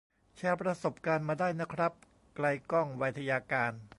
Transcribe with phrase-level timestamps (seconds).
[0.37, 1.93] แชร์ประสบการณ์มาได้นะครับ
[2.35, 3.73] ไกลก้อง ไวทยการ